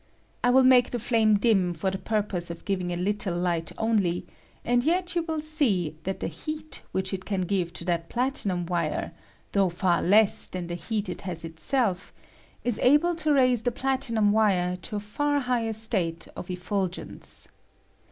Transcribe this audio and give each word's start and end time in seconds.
I 0.43 0.49
will 0.49 0.63
make 0.63 0.89
the 0.89 0.97
flame 0.97 1.37
dim 1.37 1.73
for 1.73 1.91
the 1.91 1.99
purpose 1.99 2.49
of 2.49 2.65
giving 2.65 2.91
a 2.91 2.95
little 2.95 3.37
light 3.37 3.71
only, 3.77 4.25
and 4.65 4.83
yet 4.83 5.13
you 5.15 5.21
will 5.21 5.41
see 5.41 5.95
that 6.05 6.21
the 6.21 6.27
heat 6.27 6.81
which 6.91 7.13
it 7.13 7.23
can 7.23 7.41
give 7.41 7.71
to 7.73 7.85
that 7.85 8.09
plati 8.09 8.47
num 8.49 8.65
wire, 8.65 9.11
though 9.51 9.69
far 9.69 10.01
leas 10.01 10.47
than 10.47 10.65
the 10.65 10.73
heat 10.73 11.07
it 11.07 11.21
has 11.21 11.43
itself^ 11.43 12.13
is 12.63 12.79
able 12.79 13.13
to 13.17 13.31
raise 13.31 13.61
the 13.61 13.71
platinum 13.71 14.31
wire 14.31 14.75
to 14.77 14.95
a 14.95 14.99
■far 14.99 15.41
higher 15.43 15.73
state 15.73 16.27
of 16.35 16.49
effulgence. 16.49 17.49